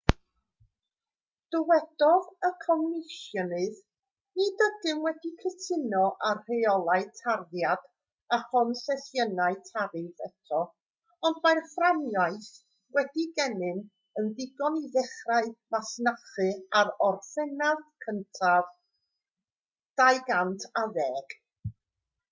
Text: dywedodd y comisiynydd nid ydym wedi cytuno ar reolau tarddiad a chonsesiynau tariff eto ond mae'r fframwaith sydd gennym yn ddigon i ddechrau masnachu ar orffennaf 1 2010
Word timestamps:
dywedodd 1.55 2.29
y 2.47 2.49
comisiynydd 2.61 3.81
nid 4.39 4.63
ydym 4.67 5.03
wedi 5.07 5.31
cytuno 5.43 5.99
ar 6.29 6.39
reolau 6.47 7.05
tarddiad 7.19 7.83
a 8.39 8.39
chonsesiynau 8.53 9.59
tariff 9.69 10.25
eto 10.29 10.63
ond 11.31 11.39
mae'r 11.45 11.61
fframwaith 11.75 12.49
sydd 12.55 13.21
gennym 13.41 13.85
yn 14.23 14.33
ddigon 14.41 14.81
i 14.83 14.91
ddechrau 14.97 15.53
masnachu 15.77 16.49
ar 16.83 16.93
orffennaf 17.11 17.87
1 18.17 18.27
2010 20.05 21.41